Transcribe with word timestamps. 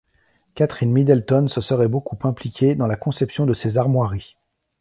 Catherine 0.55 0.91
Middleton 0.91 1.47
se 1.47 1.61
serait 1.61 1.87
beaucoup 1.87 2.17
impliquée 2.27 2.73
dans 2.73 2.87
la 2.87 2.95
conception 2.95 3.45
de 3.45 3.53
ses 3.53 3.77
armoiries. 3.77 4.35